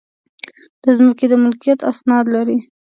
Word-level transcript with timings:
د 0.83 0.85
ځمکې 0.97 1.25
د 1.29 1.33
ملکیت 1.43 1.79
اسناد 1.91 2.25
لرئ؟ 2.35 2.57